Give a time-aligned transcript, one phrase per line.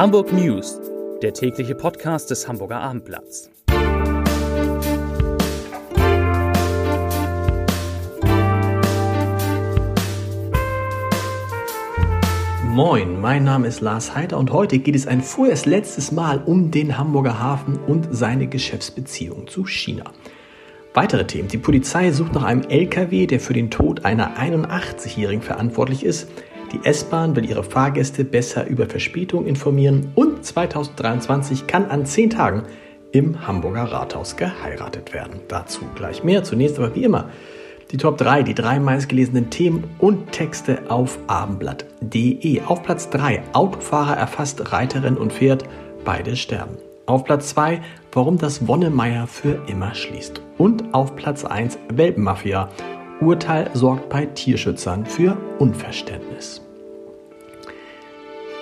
[0.00, 0.80] Hamburg News,
[1.20, 3.50] der tägliche Podcast des Hamburger Abendblatts.
[12.64, 16.70] Moin, mein Name ist Lars Heider und heute geht es ein vorerst letztes Mal um
[16.70, 20.04] den Hamburger Hafen und seine Geschäftsbeziehung zu China.
[20.94, 21.48] Weitere Themen.
[21.48, 26.26] Die Polizei sucht nach einem LKW, der für den Tod einer 81-Jährigen verantwortlich ist.
[26.72, 32.62] Die S-Bahn will ihre Fahrgäste besser über Verspätung informieren und 2023 kann an zehn Tagen
[33.12, 35.40] im Hamburger Rathaus geheiratet werden.
[35.48, 36.44] Dazu gleich mehr.
[36.44, 37.28] Zunächst aber wie immer
[37.90, 42.62] die Top 3, die drei meistgelesenen Themen und Texte auf abendblatt.de.
[42.62, 45.64] Auf Platz 3, Autofahrer erfasst Reiterin und Pferd,
[46.04, 46.76] beide sterben.
[47.06, 47.80] Auf Platz 2,
[48.12, 50.40] warum das Wonnemeier für immer schließt.
[50.56, 52.68] Und auf Platz 1, Welpenmafia.
[53.20, 56.62] Urteil sorgt bei Tierschützern für Unverständnis.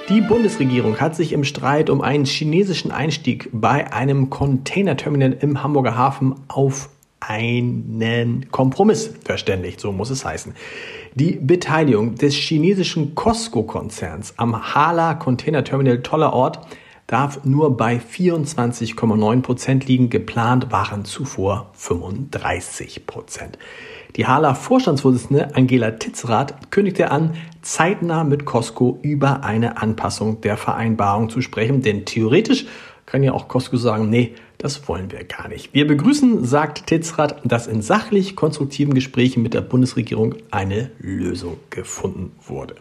[0.08, 5.96] Die Bundesregierung hat sich im Streit um einen chinesischen Einstieg bei einem Containerterminal im Hamburger
[5.96, 6.88] Hafen auf
[7.20, 10.54] einen Kompromiss verständigt, so muss es heißen.
[11.14, 16.66] Die Beteiligung des chinesischen Costco-Konzerns am Hala Container Terminal Toller Ort
[17.08, 20.10] darf nur bei 24,9 Prozent liegen.
[20.10, 23.58] Geplant waren zuvor 35 Prozent.
[24.14, 31.30] Die Hala Vorstandsvorsitzende Angela Titzrath kündigte an, zeitnah mit Costco über eine Anpassung der Vereinbarung
[31.30, 32.66] zu sprechen, denn theoretisch
[33.06, 35.72] kann ja auch Costco sagen, nee, das wollen wir gar nicht.
[35.72, 42.32] Wir begrüßen, sagt Titzrath, dass in sachlich konstruktiven Gesprächen mit der Bundesregierung eine Lösung gefunden
[42.46, 42.74] wurde.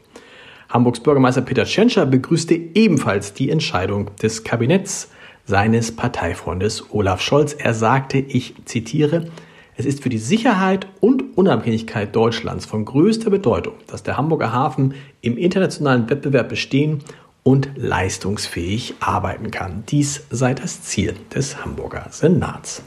[0.69, 5.09] Hamburgs Bürgermeister Peter Tschentscher begrüßte ebenfalls die Entscheidung des Kabinetts
[5.45, 7.53] seines Parteifreundes Olaf Scholz.
[7.53, 9.29] Er sagte, ich zitiere,
[9.77, 14.95] es ist für die Sicherheit und Unabhängigkeit Deutschlands von größter Bedeutung, dass der Hamburger Hafen
[15.21, 17.03] im internationalen Wettbewerb bestehen
[17.43, 19.83] und leistungsfähig arbeiten kann.
[19.87, 22.81] Dies sei das Ziel des Hamburger Senats.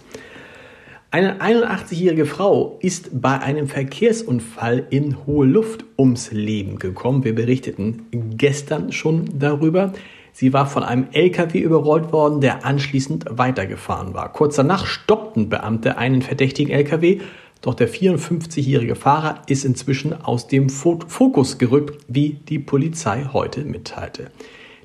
[1.12, 7.25] Eine 81-jährige Frau ist bei einem Verkehrsunfall in hohe Luft ums Leben gekommen.
[7.25, 8.06] Wir berichteten
[8.37, 9.93] gestern schon darüber.
[10.32, 14.32] Sie war von einem LKW überrollt worden, der anschließend weitergefahren war.
[14.32, 17.19] Kurz danach stoppten Beamte einen verdächtigen LKW,
[17.60, 24.31] doch der 54-jährige Fahrer ist inzwischen aus dem Fokus gerückt, wie die Polizei heute mitteilte.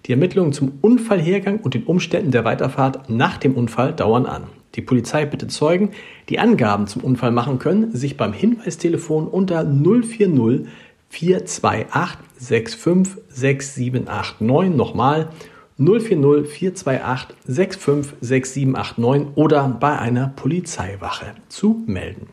[0.08, 4.46] Die Ermittlungen zum Unfallhergang und den Umständen der Weiterfahrt nach dem Unfall dauern an.
[4.75, 5.91] Die Polizei bittet Zeugen,
[6.30, 10.68] die Angaben zum Unfall machen können, sich beim Hinweistelefon unter 040
[11.09, 15.30] 428 65 6789 nochmal
[15.78, 22.28] 040 428 65 6789 oder bei einer Polizeiwache zu melden.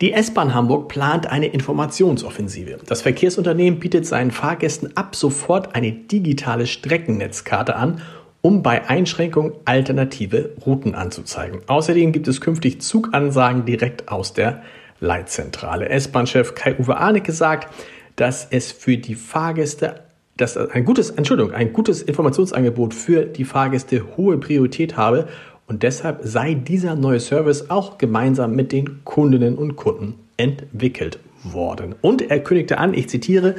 [0.00, 2.78] Die S-Bahn Hamburg plant eine Informationsoffensive.
[2.84, 8.00] Das Verkehrsunternehmen bietet seinen Fahrgästen ab sofort eine digitale Streckennetzkarte an
[8.44, 11.62] um bei Einschränkung alternative Routen anzuzeigen.
[11.66, 14.62] Außerdem gibt es künftig Zugansagen direkt aus der
[15.00, 15.88] Leitzentrale.
[15.88, 17.72] S-Bahn-Chef Kai-Uwe Arnecke sagt,
[18.16, 20.00] dass es für die Fahrgäste
[20.36, 25.28] dass ein gutes, Entschuldigung, ein gutes Informationsangebot für die Fahrgäste hohe Priorität habe
[25.66, 31.94] und deshalb sei dieser neue Service auch gemeinsam mit den Kundinnen und Kunden entwickelt worden.
[32.00, 33.54] Und er kündigte an, ich zitiere,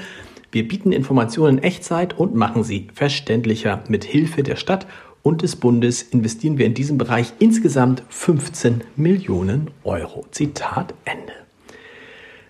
[0.55, 3.83] wir bieten Informationen in Echtzeit und machen sie verständlicher.
[3.89, 4.87] Mit Hilfe der Stadt
[5.21, 10.25] und des Bundes investieren wir in diesem Bereich insgesamt 15 Millionen Euro.
[10.31, 11.33] Zitat Ende.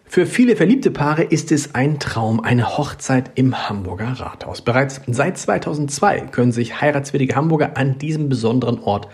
[0.05, 4.61] Für viele verliebte Paare ist es ein Traum, eine Hochzeit im Hamburger Rathaus.
[4.61, 9.07] Bereits seit 2002 können sich heiratswillige Hamburger an diesem besonderen Ort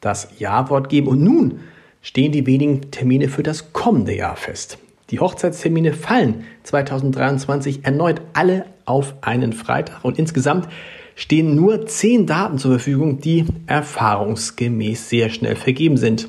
[0.00, 1.08] das Ja-Wort geben.
[1.08, 1.60] Und nun
[2.00, 4.78] stehen die wenigen Termine für das kommende Jahr fest.
[5.12, 10.68] Die Hochzeitstermine fallen 2023 erneut alle auf einen Freitag und insgesamt
[11.14, 16.28] stehen nur zehn Daten zur Verfügung, die erfahrungsgemäß sehr schnell vergeben sind.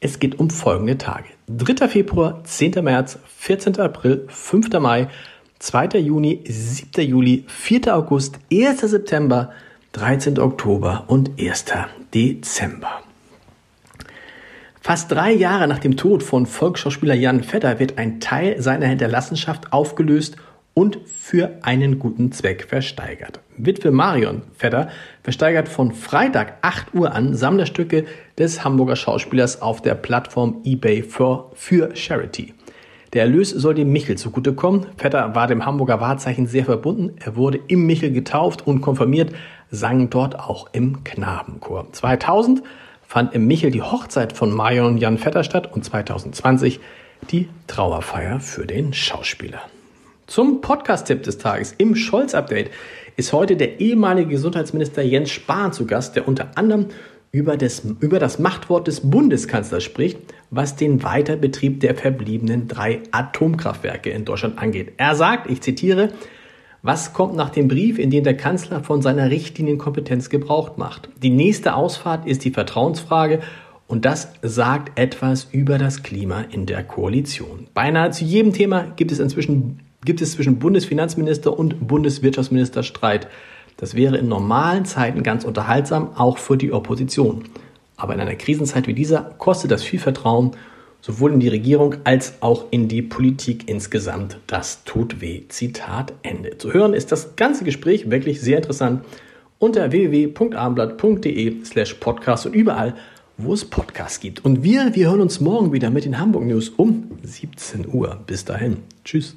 [0.00, 1.26] Es geht um folgende Tage.
[1.46, 1.86] 3.
[1.86, 2.82] Februar, 10.
[2.82, 3.78] März, 14.
[3.78, 4.80] April, 5.
[4.80, 5.06] Mai,
[5.60, 6.00] 2.
[6.00, 7.08] Juni, 7.
[7.08, 7.96] Juli, 4.
[7.96, 8.80] August, 1.
[8.80, 9.52] September,
[9.92, 10.40] 13.
[10.40, 11.66] Oktober und 1.
[12.12, 13.04] Dezember.
[14.84, 19.72] Fast drei Jahre nach dem Tod von Volksschauspieler Jan Vetter wird ein Teil seiner Hinterlassenschaft
[19.72, 20.36] aufgelöst
[20.74, 23.38] und für einen guten Zweck versteigert.
[23.56, 24.88] Witwe Marion Vetter
[25.22, 28.06] versteigert von Freitag 8 Uhr an Sammlerstücke
[28.36, 32.52] des Hamburger Schauspielers auf der Plattform eBay for, für Charity.
[33.12, 34.86] Der Erlös soll dem Michel zugutekommen.
[34.96, 37.14] Vetter war dem Hamburger Wahrzeichen sehr verbunden.
[37.24, 39.32] Er wurde im Michel getauft und konfirmiert,
[39.70, 41.92] sang dort auch im Knabenchor.
[41.92, 42.64] 2000
[43.12, 46.80] fand im Michel die Hochzeit von Marion und Jan Vetter statt und 2020
[47.30, 49.60] die Trauerfeier für den Schauspieler.
[50.26, 52.70] Zum Podcast-Tipp des Tages im Scholz-Update
[53.16, 56.86] ist heute der ehemalige Gesundheitsminister Jens Spahn zu Gast, der unter anderem
[57.32, 60.18] über das, über das Machtwort des Bundeskanzlers spricht,
[60.48, 64.94] was den Weiterbetrieb der verbliebenen drei Atomkraftwerke in Deutschland angeht.
[64.96, 66.14] Er sagt, ich zitiere,
[66.82, 71.08] was kommt nach dem Brief, in dem der Kanzler von seiner Richtlinienkompetenz Gebrauch macht?
[71.22, 73.40] Die nächste Ausfahrt ist die Vertrauensfrage
[73.86, 77.68] und das sagt etwas über das Klima in der Koalition.
[77.72, 83.28] Beinahe zu jedem Thema gibt es inzwischen gibt es zwischen Bundesfinanzminister und Bundeswirtschaftsminister Streit.
[83.76, 87.44] Das wäre in normalen Zeiten ganz unterhaltsam, auch für die Opposition.
[87.96, 90.52] Aber in einer Krisenzeit wie dieser kostet das viel Vertrauen,
[91.02, 94.38] sowohl in die Regierung als auch in die Politik insgesamt.
[94.46, 95.42] Das tut weh.
[95.48, 96.56] Zitat Ende.
[96.56, 99.04] Zu hören ist das ganze Gespräch wirklich sehr interessant
[99.58, 102.94] unter www.abendblatt.de slash podcast und überall,
[103.36, 104.44] wo es Podcasts gibt.
[104.44, 108.20] Und wir, wir hören uns morgen wieder mit den Hamburg News um 17 Uhr.
[108.26, 108.78] Bis dahin.
[109.04, 109.36] Tschüss.